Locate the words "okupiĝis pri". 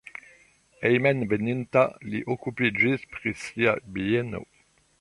2.37-3.35